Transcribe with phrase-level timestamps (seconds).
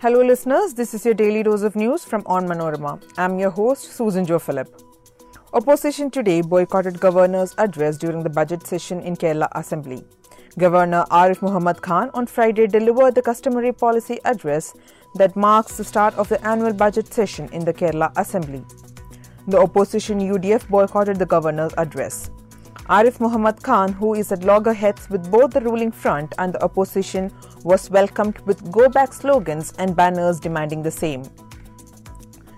[0.00, 0.74] Hello, listeners.
[0.74, 3.02] This is your daily dose of news from Onmanorama.
[3.18, 4.68] I'm your host, Susan Joe Philip.
[5.52, 10.04] Opposition today boycotted governor's address during the budget session in Kerala Assembly.
[10.56, 14.72] Governor Arif Muhammad Khan on Friday delivered the customary policy address
[15.16, 18.64] that marks the start of the annual budget session in the Kerala Assembly.
[19.48, 22.30] The opposition UDF boycotted the governor's address.
[22.88, 27.32] Arif Muhammad Khan, who is at loggerheads with both the ruling front and the opposition,
[27.64, 31.22] was welcomed with go back slogans and banners demanding the same.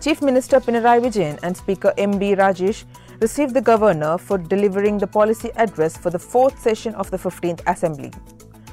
[0.00, 2.34] Chief Minister Pinarayi Vijayan and Speaker M.B.
[2.34, 2.84] Rajesh
[3.20, 7.60] received the governor for delivering the policy address for the fourth session of the 15th
[7.66, 8.10] Assembly.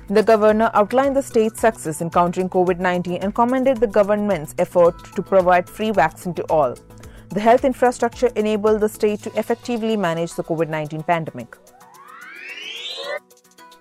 [0.09, 4.95] The governor outlined the state's success in countering COVID 19 and commended the government's effort
[5.15, 6.73] to provide free vaccine to all.
[7.29, 11.55] The health infrastructure enabled the state to effectively manage the COVID 19 pandemic.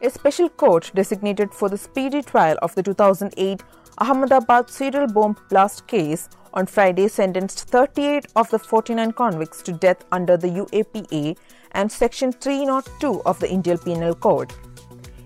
[0.01, 3.65] A special court designated for the speedy trial of the 2008
[3.99, 10.05] Ahmedabad serial bomb blast case on Friday sentenced 38 of the 49 convicts to death
[10.13, 11.37] under the UAPA
[11.73, 14.53] and Section 302 of the Indian Penal Code.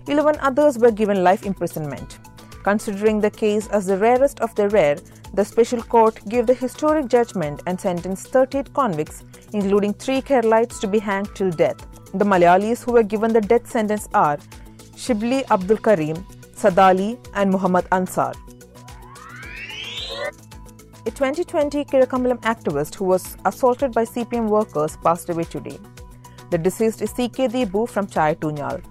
[0.07, 2.17] 11 others were given life imprisonment.
[2.63, 4.97] Considering the case as the rarest of the rare,
[5.33, 10.87] the special court gave the historic judgment and sentenced 38 convicts, including three Keralites, to
[10.87, 11.85] be hanged till death.
[12.13, 14.37] The Malayalis who were given the death sentence are
[14.95, 16.15] Shibli Abdul Karim,
[16.55, 18.33] Sadali, and Muhammad Ansar.
[21.05, 25.77] A Twenty20 Kizhakkambalam activist who was assaulted by CPM workers passed away today.
[26.49, 28.81] The deceased is CK Deepu from Chai Tunyal.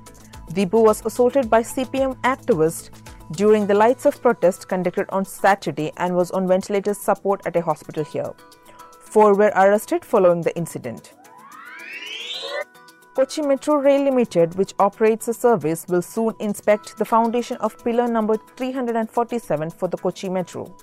[0.50, 2.90] Deepu was assaulted by CPM activists
[3.30, 7.62] during the lights of protest conducted on Saturday and was on ventilator support at a
[7.62, 8.32] hospital here.
[9.00, 11.14] Four were arrested following the incident.
[13.14, 18.08] Kochi Metro Rail Limited, which operates the service, will soon inspect the foundation of pillar
[18.08, 20.74] number 347 for the Kochi Metro.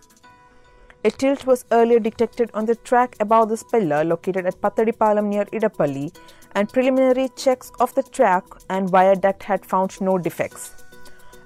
[1.04, 5.46] A tilt was earlier detected on the track above this pillar located at Pathadipalam near
[5.46, 6.16] Idapalli,
[6.56, 10.84] and preliminary checks of the track and viaduct had found no defects.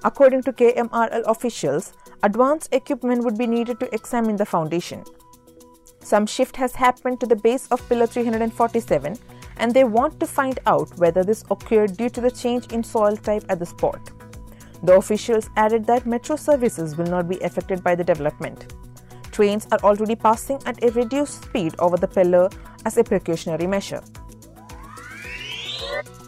[0.04, 5.02] According to KMRL officials, advanced equipment would be needed to examine the foundation.
[6.00, 9.16] Some shift has happened to the base of pillar 347
[9.56, 13.16] and they want to find out whether this occurred due to the change in soil
[13.16, 14.10] type at the spot.
[14.82, 18.74] The officials added that metro services will not be affected by the development.
[19.32, 22.50] Trains are already passing at a reduced speed over the pillar
[22.84, 24.02] as a precautionary measure.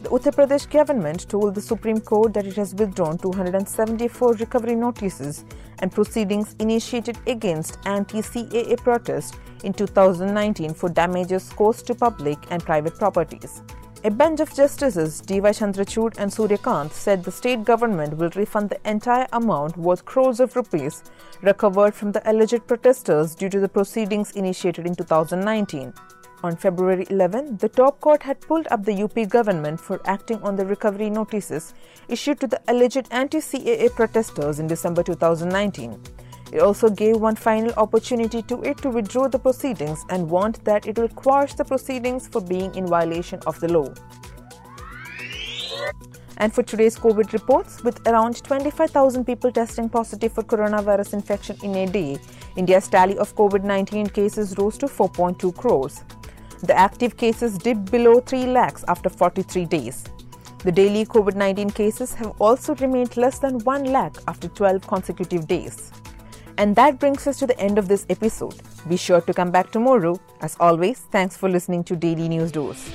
[0.03, 5.47] The Uttar Pradesh government told the Supreme Court that it has withdrawn 274 recovery notices
[5.79, 12.63] and proceedings initiated against anti CAA protests in 2019 for damages caused to public and
[12.63, 13.63] private properties.
[14.05, 15.51] A bench of justices D.Y.
[15.51, 20.41] Chandrachud and Surya Kant said the state government will refund the entire amount worth crores
[20.41, 21.03] of rupees
[21.41, 25.95] recovered from the alleged protesters due to the proceedings initiated in 2019.
[26.43, 30.55] On February 11, the top court had pulled up the UP government for acting on
[30.55, 31.73] the recovery notices
[32.09, 35.99] issued to the alleged anti CAA protesters in December 2019.
[36.53, 40.87] It also gave one final opportunity to it to withdraw the proceedings and warned that
[40.87, 43.89] it will quash the proceedings for being in violation of the law.
[46.37, 51.75] And for today's COVID reports, with around 25,000 people testing positive for coronavirus infection in
[51.75, 52.19] a day,
[52.57, 56.05] India's tally of COVID 19 cases rose to 4.2 crores.
[56.63, 60.05] The active cases dipped below 3 lakhs after 43 days.
[60.65, 65.47] The daily COVID 19 cases have also remained less than 1 lakh after 12 consecutive
[65.47, 65.93] days.
[66.59, 68.55] And that brings us to the end of this episode.
[68.89, 70.19] Be sure to come back tomorrow.
[70.41, 72.91] As always, thanks for listening to Daily News Dose.